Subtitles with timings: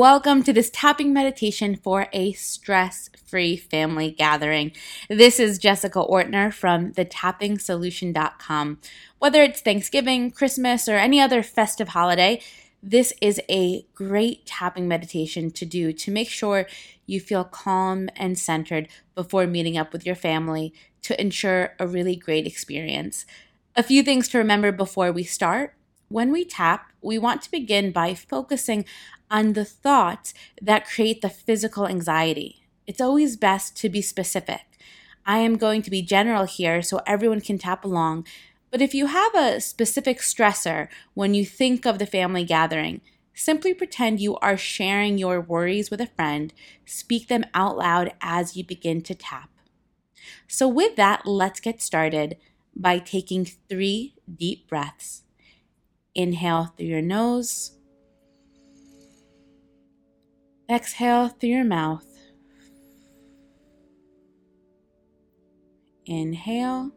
[0.00, 4.70] Welcome to this tapping meditation for a stress free family gathering.
[5.08, 8.78] This is Jessica Ortner from thetappingsolution.com.
[9.18, 12.40] Whether it's Thanksgiving, Christmas, or any other festive holiday,
[12.80, 16.68] this is a great tapping meditation to do to make sure
[17.06, 22.14] you feel calm and centered before meeting up with your family to ensure a really
[22.14, 23.26] great experience.
[23.74, 25.74] A few things to remember before we start.
[26.08, 28.84] When we tap, we want to begin by focusing
[29.30, 32.64] on the thoughts that create the physical anxiety.
[32.86, 34.62] It's always best to be specific.
[35.26, 38.26] I am going to be general here so everyone can tap along,
[38.70, 43.00] but if you have a specific stressor when you think of the family gathering,
[43.34, 46.52] simply pretend you are sharing your worries with a friend,
[46.84, 49.50] speak them out loud as you begin to tap.
[50.46, 52.36] So, with that, let's get started
[52.74, 55.22] by taking three deep breaths.
[56.14, 57.77] Inhale through your nose.
[60.70, 62.04] Exhale through your mouth.
[66.04, 66.90] Inhale.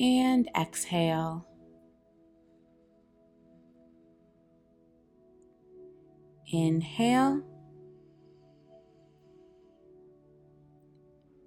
[0.00, 1.46] And exhale.
[6.52, 7.42] Inhale.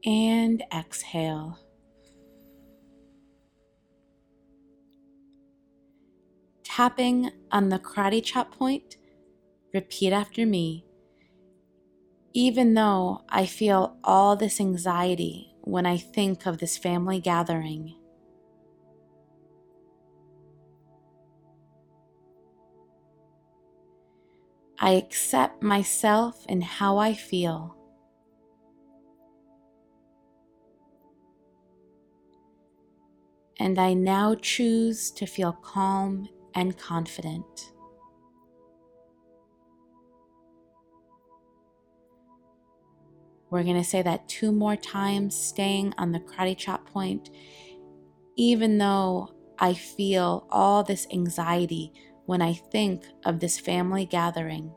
[0.05, 1.59] And exhale.
[6.79, 8.95] Tapping on the karate chop point,
[9.73, 10.85] repeat after me.
[12.33, 17.95] Even though I feel all this anxiety when I think of this family gathering,
[24.79, 27.75] I accept myself and how I feel.
[33.59, 37.71] And I now choose to feel calm and confident.
[43.49, 47.31] We're going to say that two more times, staying on the karate chop point,
[48.35, 51.91] even though I feel all this anxiety
[52.25, 54.71] when I think of this family gathering.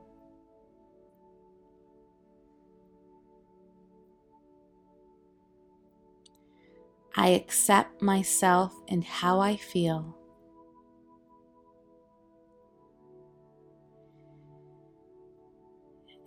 [7.15, 10.17] I accept myself and how I feel.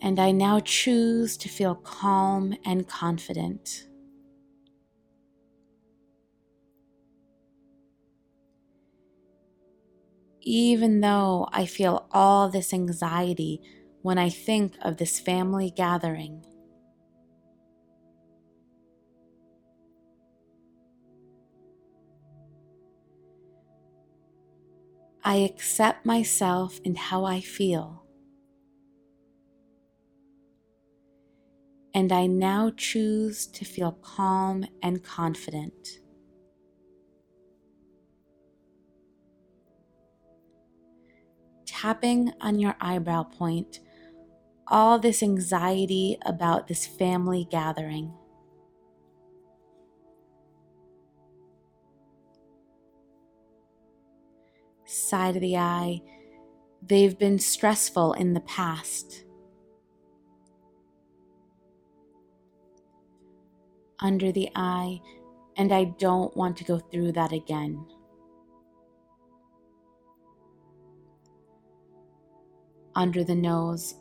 [0.06, 3.88] And I now choose to feel calm and confident.
[10.42, 13.60] Even though I feel all this anxiety
[14.04, 16.46] when I think of this family gathering.
[25.26, 28.05] I accept myself and how I feel.
[31.96, 36.02] And I now choose to feel calm and confident.
[41.66, 43.80] Tapping on your eyebrow point,
[44.68, 48.14] all this anxiety about this family gathering.
[54.84, 56.02] Side of the eye,
[56.82, 59.25] they've been stressful in the past.
[64.00, 65.00] Under the eye,
[65.58, 67.86] and I don't want to go through that again.
[72.96, 73.96] Under the nose,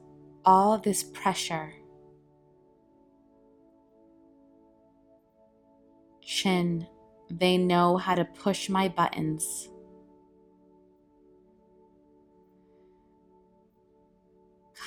[0.44, 1.74] all this pressure.
[6.22, 6.86] Chin,
[7.30, 9.68] they know how to push my buttons.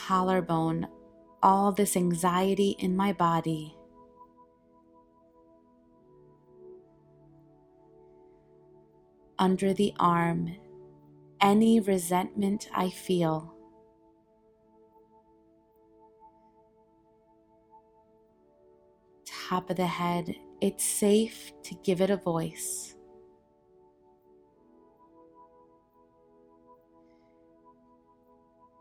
[0.07, 0.87] Collarbone,
[1.43, 3.76] all this anxiety in my body.
[9.39, 10.55] under the arm
[11.41, 13.53] any resentment I feel.
[19.25, 22.95] Top of the head, it's safe to give it a voice.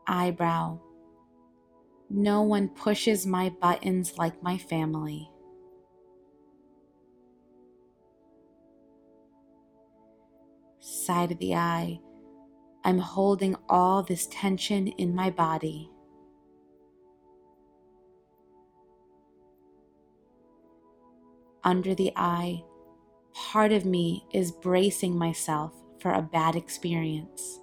[0.07, 0.81] Eyebrow.
[2.09, 5.31] No one pushes my buttons like my family.
[11.07, 12.01] Side of the eye.
[12.85, 15.91] I'm holding all this tension in my body.
[21.63, 22.63] Under the eye,
[23.35, 27.61] part of me is bracing myself for a bad experience.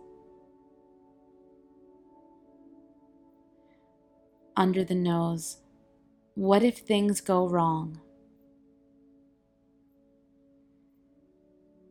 [4.56, 5.58] under the nose.
[6.36, 8.00] What if things go wrong?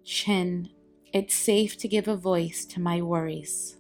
[0.05, 0.69] Chin,
[1.13, 3.77] it's safe to give a voice to my worries.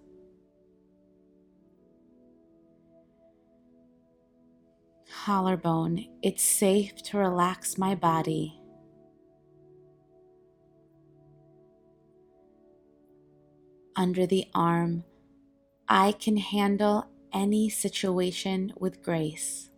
[5.24, 8.60] Collarbone, it's safe to relax my body.
[13.96, 15.04] Under the arm,
[15.88, 19.71] I can handle any situation with grace.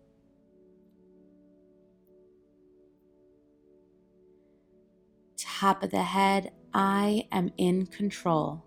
[5.61, 8.65] Top of the head, I am in control.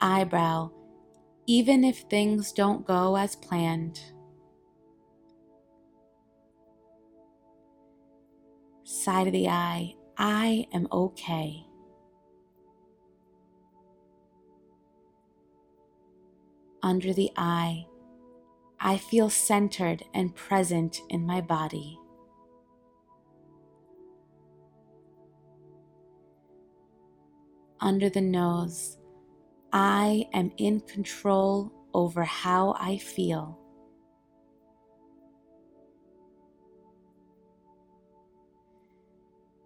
[0.00, 0.70] Eyebrow,
[1.46, 4.00] even if things don't go as planned.
[8.84, 11.66] Side of the eye, I am okay.
[16.82, 17.86] under the eye,
[18.82, 21.98] I feel centered and present in my body.
[27.78, 28.96] Under the nose,
[29.72, 33.58] I am in control over how I feel.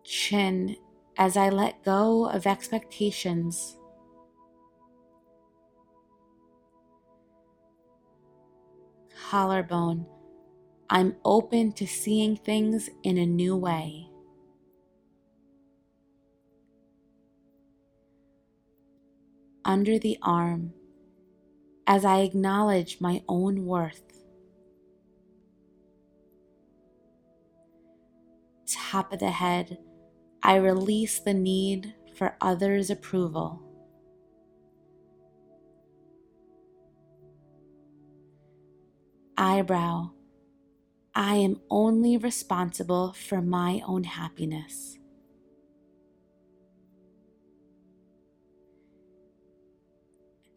[0.05, 0.77] Chin,
[1.17, 3.77] as I let go of expectations
[9.31, 10.07] collarbone,
[10.91, 14.09] I'm open to seeing things in a new way.
[19.65, 20.75] Under the arm,
[21.87, 24.03] as I acknowledge my own worth.
[28.67, 29.79] Top of the head,
[30.43, 33.63] I release the need for others' approval.
[39.37, 40.11] Eyebrow,
[41.15, 44.99] I am only responsible for my own happiness.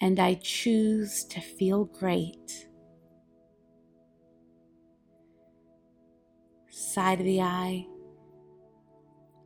[0.02, 2.68] And I choose to feel great.
[6.70, 7.88] Side of the eye,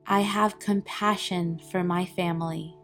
[0.06, 2.76] I have compassion for my family.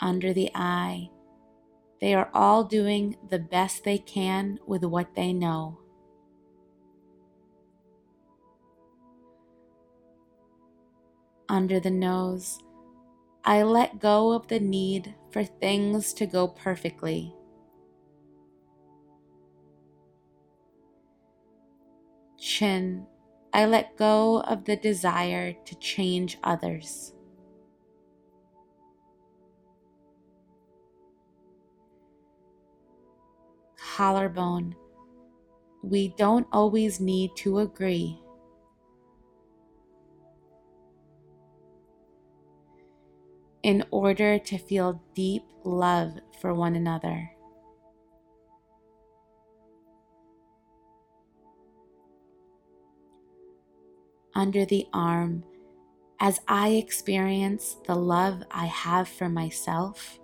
[0.00, 1.10] Under the eye,
[2.00, 5.78] they are all doing the best they can with what they know.
[11.48, 12.58] Under the nose,
[13.44, 17.34] I let go of the need for things to go perfectly.
[22.38, 23.06] Chin,
[23.52, 27.14] I let go of the desire to change others.
[33.98, 34.76] Collarbone.
[35.82, 38.16] We don't always need to agree.
[43.64, 47.28] In order to feel deep love for one another.
[54.32, 55.42] Under the arm,
[56.20, 60.20] as I experience the love I have for myself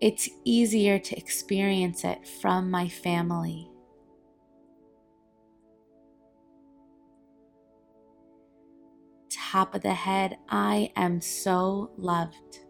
[0.00, 3.70] it's easier to experience it from my family.
[9.30, 12.60] Top of the head, I am so loved.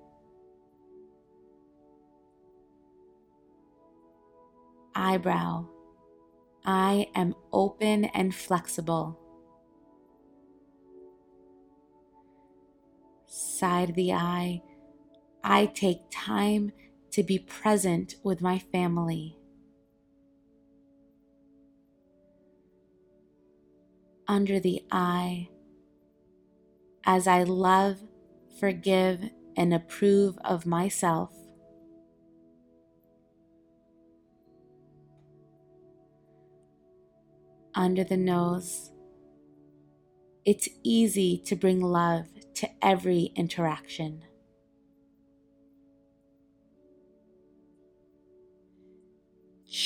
[4.95, 5.66] Eyebrow,
[6.64, 9.18] I am open and flexible.
[13.26, 14.62] Side of the eye,
[15.42, 16.73] I take time
[17.16, 19.38] to be present with my family.
[24.28, 25.49] Under the eye,
[27.06, 28.00] as I love,
[28.61, 31.32] forgive, and approve of myself.
[37.75, 38.90] under the nose.
[40.46, 44.25] It's easy to bring love to every interaction.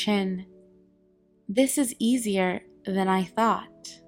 [0.03, 0.47] Chin.
[1.47, 4.01] This is easier than I thought.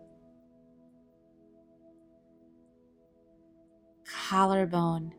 [4.07, 5.13] Collarbone.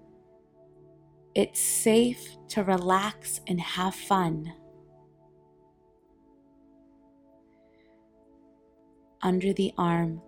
[1.36, 4.52] It's safe to relax and have fun.
[9.22, 10.24] Under the arm,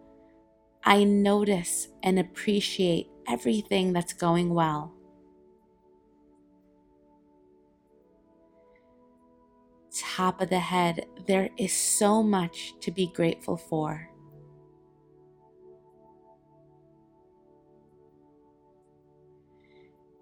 [0.84, 4.95] I notice and appreciate everything that's going well.
[10.16, 14.10] Top of the head, there is so much to be grateful for.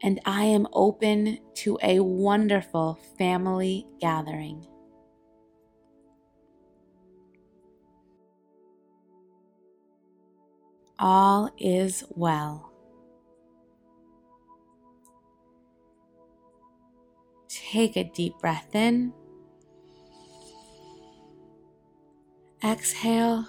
[0.04, 4.68] and I am open to a wonderful family gathering.
[11.00, 12.70] All is well.
[17.48, 19.14] Take a deep breath in.
[22.64, 23.46] Exhale.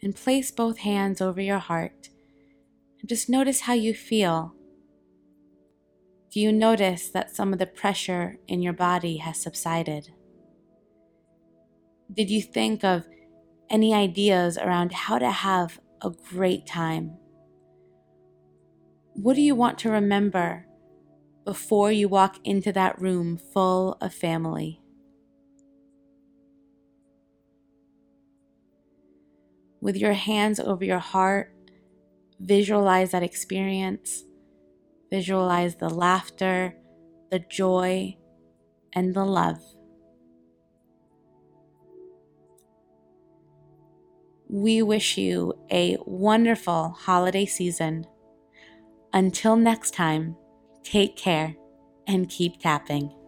[0.00, 2.08] And place both hands over your heart
[3.00, 4.54] and just notice how you feel.
[6.30, 10.12] Do you notice that some of the pressure in your body has subsided?
[12.12, 13.06] Did you think of
[13.68, 17.16] any ideas around how to have a great time?
[19.14, 20.66] What do you want to remember
[21.44, 24.81] before you walk into that room full of family?
[29.82, 31.52] With your hands over your heart,
[32.42, 34.24] Visualize that experience.
[35.10, 36.74] Visualize the laughter,
[37.30, 38.16] the joy,
[38.92, 39.60] and the love.
[44.48, 48.06] We wish you a wonderful holiday season.
[49.12, 50.36] Until next time,
[50.82, 51.54] take care
[52.08, 53.21] and keep tapping.